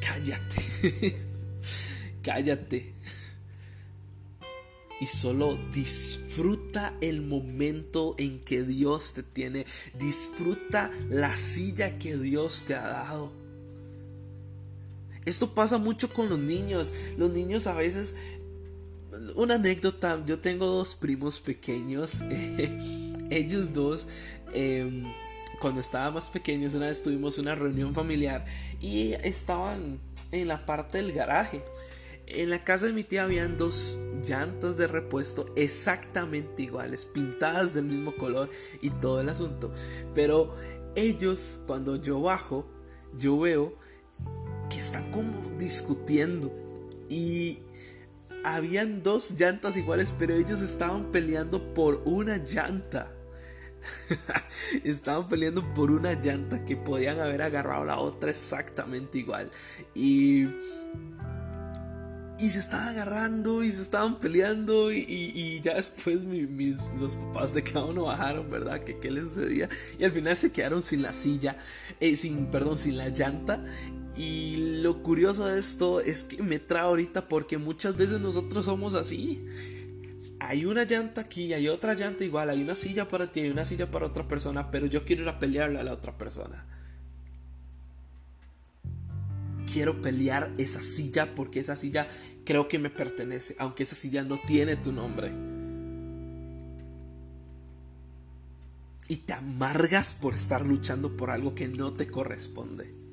cállate, 0.00 1.16
cállate. 2.22 2.94
Y 5.00 5.06
solo 5.06 5.58
disfruta 5.72 6.94
el 7.00 7.20
momento 7.20 8.14
en 8.16 8.38
que 8.44 8.62
Dios 8.62 9.12
te 9.12 9.24
tiene. 9.24 9.66
Disfruta 9.98 10.90
la 11.10 11.36
silla 11.36 11.98
que 11.98 12.16
Dios 12.16 12.64
te 12.66 12.76
ha 12.76 12.86
dado. 12.86 13.43
Esto 15.24 15.54
pasa 15.54 15.78
mucho 15.78 16.12
con 16.12 16.28
los 16.28 16.38
niños. 16.38 16.92
Los 17.16 17.32
niños 17.32 17.66
a 17.66 17.74
veces... 17.74 18.16
Una 19.36 19.54
anécdota, 19.54 20.22
yo 20.26 20.40
tengo 20.40 20.66
dos 20.66 20.94
primos 20.94 21.40
pequeños. 21.40 22.22
ellos 23.30 23.72
dos, 23.72 24.08
em, 24.52 25.04
cuando 25.60 25.80
estaban 25.80 26.14
más 26.14 26.28
pequeños, 26.28 26.74
una 26.74 26.86
vez 26.86 27.02
tuvimos 27.02 27.38
una 27.38 27.54
reunión 27.54 27.94
familiar 27.94 28.44
y 28.80 29.12
estaban 29.12 30.00
en 30.32 30.48
la 30.48 30.66
parte 30.66 30.98
del 30.98 31.12
garaje. 31.12 31.62
En 32.26 32.50
la 32.50 32.64
casa 32.64 32.86
de 32.86 32.92
mi 32.92 33.04
tía 33.04 33.24
habían 33.24 33.58
dos 33.58 33.98
llantas 34.26 34.76
de 34.76 34.86
repuesto 34.86 35.52
exactamente 35.56 36.62
iguales, 36.62 37.04
pintadas 37.04 37.74
del 37.74 37.84
mismo 37.84 38.16
color 38.16 38.48
y 38.80 38.90
todo 38.90 39.20
el 39.20 39.28
asunto. 39.28 39.72
Pero 40.14 40.54
ellos, 40.96 41.60
cuando 41.66 41.96
yo 41.96 42.20
bajo, 42.22 42.66
yo 43.18 43.38
veo 43.38 43.74
que 44.68 44.78
están 44.78 45.10
como 45.10 45.40
discutiendo 45.58 46.52
y 47.08 47.58
habían 48.44 49.02
dos 49.02 49.32
llantas 49.38 49.76
iguales, 49.76 50.14
pero 50.18 50.34
ellos 50.34 50.60
estaban 50.60 51.10
peleando 51.10 51.74
por 51.74 52.02
una 52.04 52.36
llanta. 52.38 53.10
estaban 54.84 55.28
peleando 55.28 55.74
por 55.74 55.90
una 55.90 56.14
llanta 56.14 56.64
que 56.64 56.76
podían 56.76 57.20
haber 57.20 57.42
agarrado 57.42 57.84
la 57.84 57.98
otra 57.98 58.30
exactamente 58.30 59.18
igual. 59.18 59.50
Y 59.94 60.48
y 62.38 62.48
se 62.48 62.58
estaban 62.58 62.88
agarrando 62.88 63.62
y 63.62 63.70
se 63.70 63.80
estaban 63.80 64.18
peleando 64.18 64.92
y, 64.92 65.60
ya 65.62 65.74
después 65.74 66.24
los 66.98 67.14
papás 67.16 67.54
de 67.54 67.62
cada 67.62 67.84
uno 67.84 68.04
bajaron, 68.04 68.50
¿verdad? 68.50 68.80
Que 68.80 68.98
qué 68.98 69.10
les 69.10 69.28
sucedía 69.28 69.68
y 69.98 70.04
al 70.04 70.10
final 70.10 70.36
se 70.36 70.50
quedaron 70.50 70.82
sin 70.82 71.02
la 71.02 71.12
silla, 71.12 71.56
eh, 72.00 72.16
sin, 72.16 72.46
perdón, 72.46 72.76
sin 72.76 72.96
la 72.96 73.08
llanta 73.08 73.64
y 74.16 74.80
lo 74.82 75.02
curioso 75.02 75.46
de 75.46 75.58
esto 75.58 76.00
es 76.00 76.22
que 76.22 76.42
me 76.42 76.60
trae 76.60 76.82
ahorita 76.82 77.28
porque 77.28 77.58
muchas 77.58 77.96
veces 77.96 78.20
nosotros 78.20 78.64
somos 78.66 78.94
así. 78.94 79.44
Hay 80.38 80.66
una 80.66 80.84
llanta 80.84 81.22
aquí, 81.22 81.52
hay 81.52 81.68
otra 81.68 81.94
llanta 81.94 82.24
igual, 82.24 82.50
hay 82.50 82.62
una 82.62 82.76
silla 82.76 83.08
para 83.08 83.32
ti, 83.32 83.40
hay 83.40 83.50
una 83.50 83.64
silla 83.64 83.90
para 83.90 84.06
otra 84.06 84.28
persona, 84.28 84.70
pero 84.70 84.86
yo 84.86 85.04
quiero 85.04 85.22
ir 85.22 85.28
a 85.28 85.38
pelearle 85.38 85.80
a 85.80 85.84
la 85.84 85.92
otra 85.92 86.16
persona. 86.16 86.64
Quiero 89.72 90.00
pelear 90.00 90.52
esa 90.58 90.82
silla 90.82 91.34
porque 91.34 91.58
esa 91.60 91.74
silla 91.74 92.06
creo 92.44 92.68
que 92.68 92.78
me 92.78 92.90
pertenece, 92.90 93.56
aunque 93.58 93.82
esa 93.82 93.96
silla 93.96 94.22
no 94.22 94.38
tiene 94.38 94.76
tu 94.76 94.92
nombre. 94.92 95.32
Y 99.08 99.16
te 99.16 99.32
amargas 99.32 100.14
por 100.14 100.34
estar 100.34 100.64
luchando 100.64 101.16
por 101.16 101.30
algo 101.30 101.54
que 101.54 101.66
no 101.66 101.92
te 101.92 102.06
corresponde. 102.06 103.03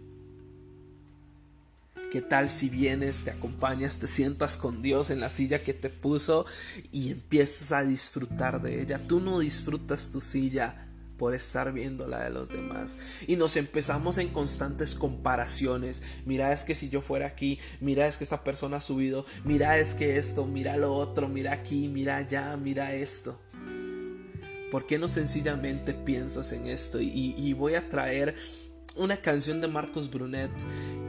¿Qué 2.11 2.21
tal 2.21 2.49
si 2.49 2.67
vienes, 2.67 3.23
te 3.23 3.31
acompañas, 3.31 3.99
te 3.99 4.05
sientas 4.05 4.57
con 4.57 4.81
Dios 4.81 5.11
en 5.11 5.21
la 5.21 5.29
silla 5.29 5.63
que 5.63 5.73
te 5.73 5.87
puso 5.87 6.45
y 6.91 7.09
empiezas 7.09 7.71
a 7.71 7.83
disfrutar 7.83 8.61
de 8.61 8.81
ella? 8.81 8.99
Tú 9.07 9.21
no 9.21 9.39
disfrutas 9.39 10.11
tu 10.11 10.19
silla 10.19 10.89
por 11.17 11.33
estar 11.33 11.71
viendo 11.71 12.07
la 12.07 12.21
de 12.25 12.29
los 12.29 12.49
demás. 12.49 12.97
Y 13.27 13.37
nos 13.37 13.55
empezamos 13.55 14.17
en 14.17 14.27
constantes 14.27 14.93
comparaciones. 14.93 16.03
Mira, 16.25 16.51
es 16.51 16.65
que 16.65 16.75
si 16.75 16.89
yo 16.89 16.99
fuera 16.99 17.27
aquí, 17.27 17.59
mira, 17.79 18.05
es 18.07 18.17
que 18.17 18.25
esta 18.25 18.43
persona 18.43 18.77
ha 18.77 18.81
subido, 18.81 19.25
mira, 19.45 19.77
es 19.77 19.95
que 19.95 20.17
esto, 20.17 20.45
mira 20.45 20.75
lo 20.75 20.93
otro, 20.93 21.29
mira 21.29 21.53
aquí, 21.53 21.87
mira 21.87 22.17
allá, 22.17 22.57
mira 22.57 22.93
esto. 22.93 23.39
¿Por 24.69 24.85
qué 24.85 24.99
no 24.99 25.07
sencillamente 25.07 25.93
piensas 25.93 26.51
en 26.51 26.65
esto? 26.65 26.99
Y, 26.99 27.35
y 27.37 27.53
voy 27.53 27.75
a 27.75 27.87
traer 27.87 28.35
una 28.95 29.17
canción 29.17 29.61
de 29.61 29.67
Marcos 29.67 30.09
Brunet 30.09 30.51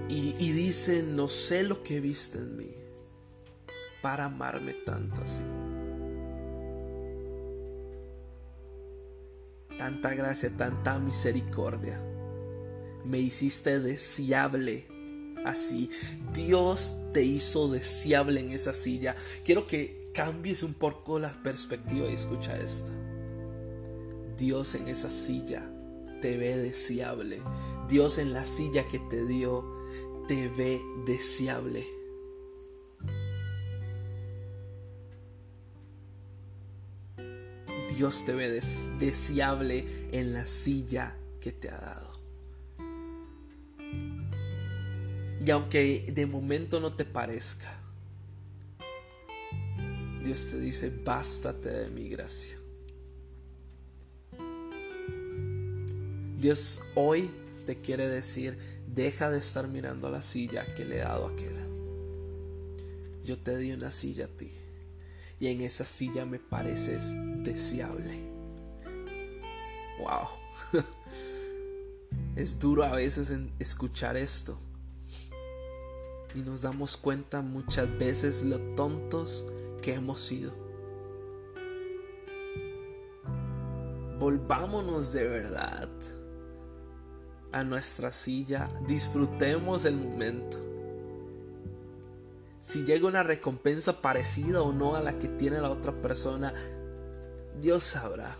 y, 0.08 0.52
dice, 0.52 1.02
no 1.02 1.26
sé 1.26 1.62
lo 1.62 1.82
que 1.82 2.00
viste 2.00 2.38
en 2.38 2.56
mí 2.56 2.70
para 4.02 4.26
amarme 4.26 4.74
tanto 4.74 5.22
así. 5.22 5.42
Tanta 9.78 10.14
gracia, 10.14 10.50
tanta 10.54 10.98
misericordia. 10.98 11.98
Me 13.06 13.18
hiciste 13.18 13.80
deseable 13.80 14.86
así. 15.46 15.88
Dios 16.34 16.94
te 17.14 17.22
hizo 17.22 17.68
deseable 17.68 18.40
en 18.40 18.50
esa 18.50 18.74
silla. 18.74 19.16
Quiero 19.44 19.66
que 19.66 20.10
cambies 20.12 20.62
un 20.62 20.74
poco 20.74 21.18
la 21.18 21.32
perspectiva 21.42 22.06
y 22.08 22.14
escucha 22.14 22.58
esto. 22.58 22.92
Dios 24.36 24.74
en 24.74 24.88
esa 24.88 25.08
silla 25.08 25.71
te 26.22 26.38
ve 26.38 26.56
deseable. 26.56 27.42
Dios 27.88 28.16
en 28.18 28.32
la 28.32 28.46
silla 28.46 28.86
que 28.86 29.00
te 29.00 29.26
dio 29.26 29.64
te 30.28 30.48
ve 30.48 30.80
deseable. 31.04 31.84
Dios 37.96 38.24
te 38.24 38.34
ve 38.34 38.60
deseable 38.98 39.84
en 40.12 40.32
la 40.32 40.46
silla 40.46 41.16
que 41.40 41.52
te 41.52 41.68
ha 41.68 41.78
dado. 41.78 42.12
Y 45.44 45.50
aunque 45.50 46.06
de 46.12 46.26
momento 46.26 46.78
no 46.78 46.94
te 46.94 47.04
parezca, 47.04 47.80
Dios 50.24 50.50
te 50.52 50.60
dice, 50.60 50.88
bástate 51.04 51.68
de 51.68 51.90
mi 51.90 52.08
gracia. 52.08 52.61
Dios 56.42 56.80
hoy 56.96 57.30
te 57.66 57.78
quiere 57.78 58.08
decir, 58.08 58.58
deja 58.92 59.30
de 59.30 59.38
estar 59.38 59.68
mirando 59.68 60.10
la 60.10 60.22
silla 60.22 60.66
que 60.74 60.84
le 60.84 60.96
he 60.96 60.98
dado 60.98 61.28
a 61.28 61.30
aquel. 61.30 61.54
Yo 63.24 63.38
te 63.38 63.56
di 63.58 63.70
una 63.70 63.92
silla 63.92 64.24
a 64.24 64.28
ti 64.28 64.50
y 65.38 65.46
en 65.46 65.60
esa 65.60 65.84
silla 65.84 66.26
me 66.26 66.40
pareces 66.40 67.14
deseable. 67.44 68.24
Wow. 70.00 70.82
es 72.34 72.58
duro 72.58 72.82
a 72.82 72.90
veces 72.96 73.32
escuchar 73.60 74.16
esto. 74.16 74.58
Y 76.34 76.40
nos 76.40 76.62
damos 76.62 76.96
cuenta 76.96 77.40
muchas 77.40 77.96
veces 77.98 78.42
lo 78.42 78.58
tontos 78.74 79.46
que 79.80 79.94
hemos 79.94 80.20
sido. 80.20 80.52
Volvámonos 84.18 85.12
de 85.12 85.28
verdad 85.28 85.88
a 87.52 87.62
nuestra 87.62 88.10
silla, 88.10 88.70
disfrutemos 88.86 89.84
el 89.84 89.96
momento 89.96 90.72
si 92.62 92.84
llega 92.84 93.08
una 93.08 93.24
recompensa 93.24 94.00
parecida 94.00 94.62
o 94.62 94.72
no 94.72 94.94
a 94.94 95.02
la 95.02 95.18
que 95.18 95.26
tiene 95.26 95.60
la 95.60 95.68
otra 95.68 95.92
persona, 95.92 96.54
Dios 97.60 97.82
sabrá. 97.82 98.36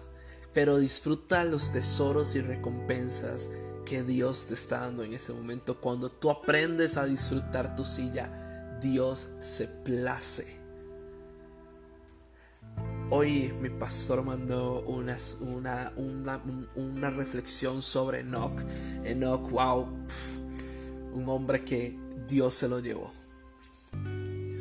Pero 0.54 0.78
disfruta 0.78 1.42
los 1.42 1.72
tesoros 1.72 2.36
y 2.36 2.40
recompensas 2.40 3.50
que 3.84 4.04
Dios 4.04 4.46
te 4.46 4.54
está 4.54 4.80
dando 4.80 5.02
en 5.02 5.14
ese 5.14 5.32
momento. 5.32 5.80
Cuando 5.80 6.08
tú 6.08 6.30
aprendes 6.30 6.96
a 6.96 7.04
disfrutar 7.04 7.74
tu 7.74 7.84
silla, 7.84 8.78
Dios 8.80 9.28
se 9.40 9.66
place. 9.66 10.61
Hoy 13.14 13.52
mi 13.60 13.68
pastor 13.68 14.22
mandó 14.24 14.80
una, 14.86 15.18
una, 15.40 15.92
una, 16.74 17.10
reflexión 17.10 17.82
sobre 17.82 18.20
Enoch. 18.20 18.58
Enoch, 19.04 19.50
wow, 19.50 19.86
un 21.12 21.28
hombre 21.28 21.62
que 21.62 21.94
Dios 22.26 22.54
se 22.54 22.68
lo 22.68 22.80
llevó 22.80 23.12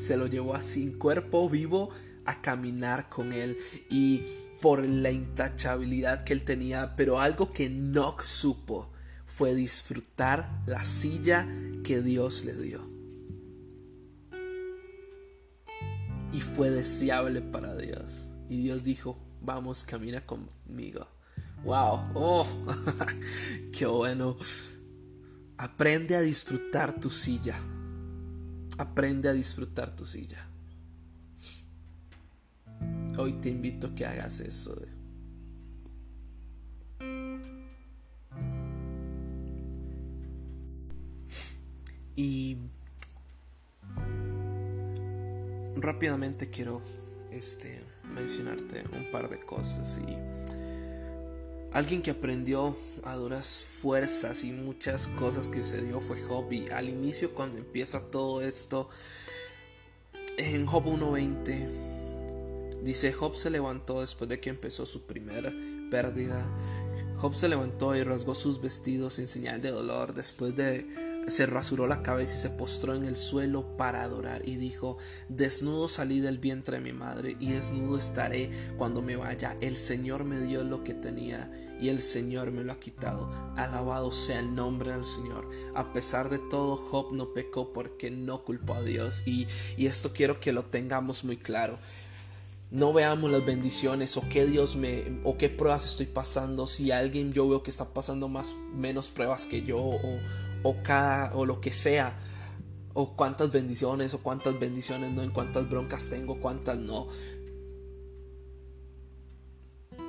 se 0.01 0.17
lo 0.17 0.25
llevó 0.25 0.55
así 0.55 0.83
en 0.83 0.97
cuerpo 0.97 1.47
vivo 1.47 1.89
a 2.25 2.41
caminar 2.41 3.07
con 3.07 3.31
él 3.33 3.57
y 3.89 4.23
por 4.59 4.83
la 4.83 5.11
intachabilidad 5.11 6.23
que 6.23 6.33
él 6.33 6.43
tenía, 6.43 6.95
pero 6.95 7.19
algo 7.19 7.51
que 7.51 7.69
no 7.69 8.15
supo 8.23 8.91
fue 9.25 9.53
disfrutar 9.53 10.63
la 10.65 10.83
silla 10.85 11.47
que 11.83 12.01
Dios 12.01 12.45
le 12.45 12.55
dio. 12.55 12.89
Y 16.33 16.41
fue 16.41 16.69
deseable 16.69 17.41
para 17.41 17.75
Dios. 17.75 18.30
Y 18.51 18.57
Dios 18.57 18.83
dijo, 18.83 19.17
vamos, 19.39 19.85
camina 19.85 20.25
conmigo. 20.25 21.07
Wow, 21.63 22.11
oh, 22.15 22.45
qué 23.71 23.85
bueno. 23.85 24.35
Aprende 25.55 26.17
a 26.17 26.19
disfrutar 26.19 26.99
tu 26.99 27.09
silla. 27.09 27.57
Aprende 28.77 29.29
a 29.29 29.31
disfrutar 29.31 29.95
tu 29.95 30.05
silla. 30.05 30.49
Hoy 33.17 33.35
te 33.39 33.47
invito 33.47 33.87
a 33.87 33.95
que 33.95 34.05
hagas 34.05 34.41
eso. 34.41 34.75
Y 42.17 42.57
rápidamente 45.77 46.49
quiero 46.49 46.81
este, 47.31 47.81
mencionarte 48.03 48.83
un 48.93 49.09
par 49.11 49.29
de 49.29 49.39
cosas 49.39 49.99
y 50.07 50.15
Alguien 51.73 52.01
que 52.01 52.11
aprendió 52.11 52.75
a 53.03 53.15
duras 53.15 53.65
fuerzas 53.81 54.43
y 54.43 54.51
muchas 54.51 55.07
cosas 55.07 55.47
que 55.47 55.63
sucedió 55.63 56.01
fue 56.01 56.21
Job. 56.21 56.51
Y 56.51 56.69
al 56.69 56.89
inicio, 56.89 57.33
cuando 57.33 57.57
empieza 57.57 58.01
todo 58.11 58.41
esto, 58.41 58.89
en 60.37 60.65
Job 60.65 60.83
1.20, 60.83 62.81
dice: 62.83 63.13
Job 63.13 63.37
se 63.37 63.49
levantó 63.49 64.01
después 64.01 64.29
de 64.29 64.41
que 64.41 64.49
empezó 64.49 64.85
su 64.85 65.03
primera 65.03 65.53
pérdida. 65.89 66.43
Job 67.15 67.35
se 67.35 67.47
levantó 67.47 67.95
y 67.95 68.03
rasgó 68.03 68.35
sus 68.35 68.59
vestidos 68.59 69.17
en 69.19 69.27
señal 69.29 69.61
de 69.61 69.71
dolor 69.71 70.13
después 70.13 70.53
de 70.57 71.10
se 71.31 71.45
rasuró 71.45 71.87
la 71.87 72.03
cabeza 72.03 72.35
y 72.35 72.41
se 72.41 72.49
postró 72.49 72.93
en 72.93 73.05
el 73.05 73.15
suelo 73.15 73.77
para 73.77 74.03
adorar 74.03 74.47
y 74.47 74.57
dijo, 74.57 74.97
desnudo 75.29 75.87
salí 75.87 76.19
del 76.19 76.39
vientre 76.39 76.77
de 76.77 76.83
mi 76.83 76.91
madre 76.91 77.37
y 77.39 77.51
desnudo 77.51 77.97
estaré 77.97 78.51
cuando 78.77 79.01
me 79.01 79.15
vaya. 79.15 79.55
El 79.61 79.77
Señor 79.77 80.25
me 80.25 80.39
dio 80.41 80.65
lo 80.65 80.83
que 80.83 80.93
tenía 80.93 81.49
y 81.79 81.87
el 81.87 82.01
Señor 82.01 82.51
me 82.51 82.65
lo 82.65 82.73
ha 82.73 82.79
quitado. 82.79 83.31
Alabado 83.55 84.11
sea 84.11 84.39
el 84.39 84.53
nombre 84.53 84.91
del 84.91 85.05
Señor. 85.05 85.49
A 85.73 85.93
pesar 85.93 86.29
de 86.29 86.37
todo, 86.37 86.75
Job 86.75 87.13
no 87.13 87.31
pecó 87.33 87.71
porque 87.71 88.11
no 88.11 88.43
culpó 88.43 88.73
a 88.73 88.83
Dios 88.83 89.23
y, 89.25 89.47
y 89.77 89.85
esto 89.85 90.11
quiero 90.11 90.41
que 90.41 90.51
lo 90.51 90.63
tengamos 90.63 91.23
muy 91.23 91.37
claro 91.37 91.79
no 92.71 92.93
veamos 92.93 93.29
las 93.29 93.45
bendiciones 93.45 94.15
o 94.15 94.23
qué 94.29 94.45
Dios 94.45 94.77
me 94.77 95.19
o 95.25 95.37
qué 95.37 95.49
pruebas 95.49 95.85
estoy 95.85 96.05
pasando 96.05 96.67
si 96.67 96.89
alguien 96.89 97.33
yo 97.33 97.47
veo 97.49 97.63
que 97.63 97.69
está 97.69 97.83
pasando 97.93 98.29
más 98.29 98.55
menos 98.73 99.09
pruebas 99.09 99.45
que 99.45 99.63
yo 99.63 99.77
o, 99.77 99.99
o 100.63 100.83
cada 100.83 101.35
o 101.35 101.45
lo 101.45 101.61
que 101.61 101.71
sea 101.71 102.17
o 102.93 103.15
cuántas 103.15 103.51
bendiciones 103.51 104.13
o 104.13 104.19
cuántas 104.19 104.59
bendiciones 104.59 105.11
no 105.11 105.23
en 105.23 105.31
cuántas 105.31 105.69
broncas 105.69 106.09
tengo 106.09 106.39
cuántas 106.39 106.77
no 106.77 107.07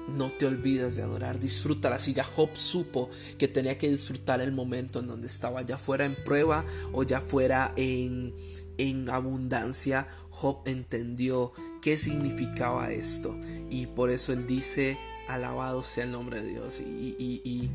no 0.09 0.31
te 0.31 0.47
olvides 0.47 0.97
de 0.97 1.03
adorar, 1.03 1.39
disfrútala. 1.39 1.99
Si 1.99 2.13
ya 2.13 2.25
Job 2.25 2.51
supo 2.57 3.09
que 3.39 3.49
tenía 3.49 3.79
que 3.79 3.89
disfrutar 3.89 4.41
el 4.41 4.53
momento 4.53 5.01
en 5.01 5.07
donde 5.07 5.27
estaba, 5.27 5.63
ya 5.63 5.79
fuera 5.79 6.05
en 6.05 6.17
prueba 6.25 6.65
o 6.93 7.03
ya 7.03 7.21
fuera 7.21 7.73
en, 7.77 8.35
en 8.79 9.09
abundancia, 9.11 10.07
Job 10.31 10.63
entendió 10.67 11.53
qué 11.81 11.97
significaba 11.97 12.91
esto. 12.91 13.39
Y 13.71 13.87
por 13.87 14.11
eso 14.11 14.33
él 14.33 14.47
dice, 14.47 14.99
alabado 15.29 15.83
sea 15.83 16.05
el 16.05 16.13
nombre 16.13 16.43
de 16.43 16.51
Dios. 16.51 16.81
y, 16.81 17.71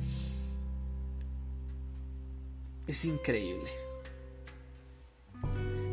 es 2.88 3.06
increíble. 3.06 3.70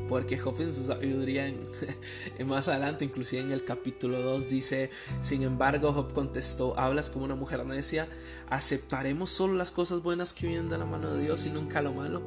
Porque 0.09 0.39
Job 0.39 0.61
en 0.61 0.73
su 0.73 0.85
sabiduría, 0.85 1.53
más 2.47 2.69
adelante, 2.69 3.05
inclusive 3.05 3.43
en 3.43 3.53
el 3.53 3.65
capítulo 3.65 4.21
2, 4.21 4.49
dice, 4.49 4.91
sin 5.23 5.43
embargo, 5.43 5.93
Job 5.93 6.13
contestó, 6.13 6.79
hablas 6.79 7.11
como 7.11 7.25
una 7.25 7.35
mujer 7.35 7.65
necia, 7.67 8.07
¿aceptaremos 8.49 9.31
solo 9.31 9.55
las 9.55 9.71
cosas 9.71 10.03
buenas 10.03 10.33
que 10.33 10.47
vienen 10.47 10.69
de 10.69 10.79
la 10.79 10.85
mano 10.85 11.15
de 11.15 11.23
Dios 11.23 11.47
y 11.47 11.51
nunca 11.51 11.83
lo 11.83 11.95
malo? 11.95 12.23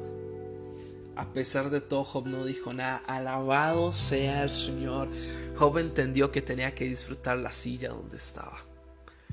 A 1.16 1.32
pesar 1.32 1.70
de 1.70 1.80
todo, 1.80 2.04
Job 2.04 2.26
no 2.26 2.44
dijo 2.44 2.72
nada, 2.72 3.02
alabado 3.06 3.92
sea 3.92 4.44
el 4.44 4.50
Señor. 4.50 5.08
Job 5.56 5.78
entendió 5.78 6.30
que 6.30 6.42
tenía 6.42 6.74
que 6.74 6.84
disfrutar 6.84 7.38
la 7.38 7.52
silla 7.52 7.88
donde 7.88 8.16
estaba. 8.16 8.67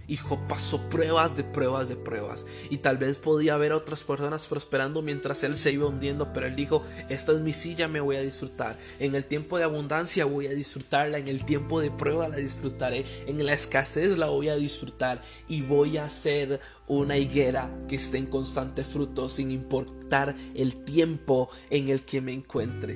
Hijo 0.08 0.40
pasó 0.48 0.80
pruebas 0.90 1.36
de 1.36 1.44
pruebas 1.44 1.90
de 1.90 1.96
pruebas. 1.96 2.46
Y 2.70 2.78
tal 2.78 2.98
vez 2.98 3.18
podía 3.18 3.58
ver 3.58 3.72
a 3.72 3.78
otras 3.78 4.04
personas 4.04 4.46
prosperando 4.46 5.02
mientras 5.02 5.44
él 5.44 5.58
se 5.58 5.72
iba 5.72 5.88
hundiendo. 5.88 6.32
Pero 6.32 6.46
él 6.46 6.56
dijo, 6.56 6.84
esta 7.10 7.32
es 7.32 7.40
mi 7.40 7.54
silla, 7.54 7.88
me 7.88 8.00
voy 8.00 8.18
a 8.18 8.22
disfrutar. 8.22 8.78
En 9.00 9.16
el 9.16 9.26
tiempo 9.26 9.58
de 9.58 9.64
abundancia 9.64 10.26
voy 10.26 10.48
a 10.48 10.52
disfrutarla. 10.52 11.18
En 11.18 11.28
el 11.28 11.44
tiempo 11.44 11.82
de 11.82 11.90
prueba 11.90 12.28
la 12.28 12.38
disfrutaré. 12.38 13.06
En 13.26 13.44
la 13.44 13.54
escasez 13.54 14.18
la 14.18 14.28
voy 14.28 14.50
a 14.50 14.56
disfrutar. 14.56 15.22
Y 15.48 15.62
voy 15.62 15.98
a 15.98 16.08
ser 16.10 16.60
una 16.88 17.18
higuera 17.18 17.70
que 17.88 17.96
esté 17.96 18.20
en 18.20 18.28
constante 18.28 18.84
fruto 18.84 19.28
sin 19.28 19.50
importar 19.50 20.36
el 20.54 20.84
tiempo 20.84 21.50
en 21.72 21.90
el 21.90 22.04
que 22.04 22.22
me 22.22 22.34
encuentre. 22.34 22.96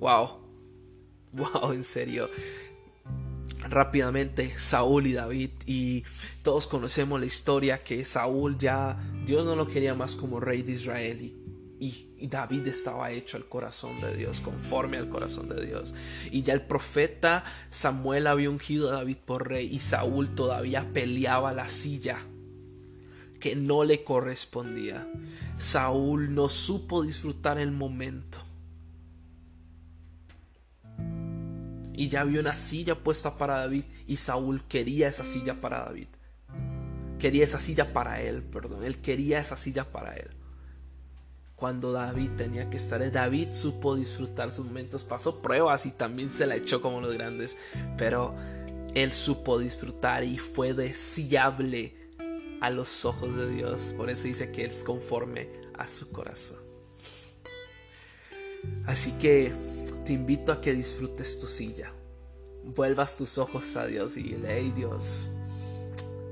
Wow. 0.00 0.38
Wow, 1.32 1.72
en 1.72 1.84
serio 1.84 2.28
rápidamente 3.68 4.58
Saúl 4.58 5.06
y 5.06 5.12
David 5.12 5.50
y 5.66 6.04
todos 6.42 6.66
conocemos 6.66 7.20
la 7.20 7.26
historia 7.26 7.82
que 7.82 8.04
Saúl 8.04 8.58
ya 8.58 8.98
Dios 9.26 9.46
no 9.46 9.56
lo 9.56 9.66
quería 9.66 9.94
más 9.94 10.14
como 10.14 10.40
rey 10.40 10.62
de 10.62 10.72
Israel 10.72 11.20
y, 11.20 12.04
David 12.20 12.66
estaba 12.66 13.12
hecho 13.12 13.36
al 13.36 13.46
corazón 13.46 14.00
de 14.00 14.16
Dios 14.16 14.40
conforme 14.40 14.96
al 14.96 15.08
corazón 15.08 15.48
de 15.48 15.64
Dios. 15.64 15.94
Y 16.32 16.42
ya 16.42 16.52
el 16.52 16.62
profeta 16.62 17.44
Samuel 17.70 18.26
había 18.26 18.50
ungido 18.50 18.88
a 18.88 18.94
David 18.94 19.18
por 19.24 19.48
rey 19.48 19.72
y 19.72 19.78
Saúl 19.78 20.34
todavía 20.34 20.92
peleaba 20.92 21.52
la 21.52 21.68
silla 21.68 22.18
que 23.38 23.54
no 23.54 23.84
le 23.84 24.02
correspondía. 24.02 25.06
Saúl 25.60 26.34
no 26.34 26.48
supo 26.48 27.02
disfrutar 27.04 27.56
el 27.60 27.70
momento 27.70 28.47
y 31.98 32.08
ya 32.08 32.20
había 32.20 32.38
una 32.38 32.54
silla 32.54 32.94
puesta 32.94 33.36
para 33.36 33.58
David 33.58 33.82
y 34.06 34.16
Saúl 34.16 34.62
quería 34.68 35.08
esa 35.08 35.24
silla 35.24 35.60
para 35.60 35.80
David. 35.80 36.06
Quería 37.18 37.42
esa 37.42 37.58
silla 37.58 37.92
para 37.92 38.22
él, 38.22 38.44
perdón, 38.44 38.84
él 38.84 38.98
quería 38.98 39.40
esa 39.40 39.56
silla 39.56 39.84
para 39.90 40.14
él. 40.14 40.28
Cuando 41.56 41.90
David 41.90 42.30
tenía 42.36 42.70
que 42.70 42.76
estar, 42.76 43.10
David 43.10 43.48
supo 43.50 43.96
disfrutar 43.96 44.52
sus 44.52 44.66
momentos, 44.66 45.02
pasó 45.02 45.42
pruebas 45.42 45.86
y 45.86 45.90
también 45.90 46.30
se 46.30 46.46
la 46.46 46.54
echó 46.54 46.80
como 46.80 47.00
los 47.00 47.12
grandes, 47.12 47.56
pero 47.96 48.32
él 48.94 49.12
supo 49.12 49.58
disfrutar 49.58 50.22
y 50.22 50.38
fue 50.38 50.74
deseable 50.74 51.96
a 52.60 52.70
los 52.70 53.04
ojos 53.06 53.34
de 53.34 53.50
Dios. 53.50 53.92
Por 53.96 54.08
eso 54.08 54.28
dice 54.28 54.52
que 54.52 54.66
es 54.66 54.84
conforme 54.84 55.48
a 55.76 55.88
su 55.88 56.12
corazón. 56.12 56.58
Así 58.86 59.10
que 59.18 59.52
te 60.08 60.14
invito 60.14 60.52
a 60.52 60.60
que 60.62 60.72
disfrutes 60.72 61.38
tu 61.38 61.46
silla. 61.46 61.92
Vuelvas 62.64 63.18
tus 63.18 63.36
ojos 63.36 63.76
a 63.76 63.84
Dios 63.84 64.16
y 64.16 64.22
dile, 64.22 64.48
hey 64.48 64.72
Dios, 64.74 65.28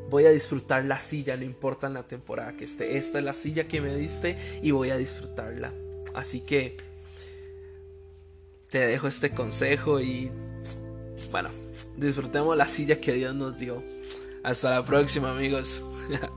voy 0.09 0.25
a 0.25 0.31
disfrutar 0.31 0.83
la 0.87 0.99
silla, 0.99 1.37
no 1.37 1.45
importa 1.45 1.91
la 1.91 2.03
temporada 2.03 2.57
que 2.57 2.65
esté. 2.65 2.97
Esta 2.97 3.19
es 3.19 3.25
la 3.25 3.35
silla 3.35 3.69
que 3.69 3.83
me 3.83 3.95
diste 3.95 4.39
y 4.63 4.71
voy 4.71 4.89
a 4.89 4.97
disfrutarla. 4.97 5.75
Así 6.15 6.41
que 6.41 6.79
te 8.71 8.79
dejo 8.79 9.09
este 9.09 9.33
consejo 9.33 10.01
y 10.01 10.31
bueno, 11.31 11.51
disfrutemos 11.99 12.57
la 12.57 12.69
silla 12.69 12.99
que 12.99 13.13
Dios 13.13 13.35
nos 13.35 13.59
dio. 13.59 13.83
Hasta 14.43 14.71
la 14.71 14.87
próxima 14.87 15.33
amigos. 15.33 15.85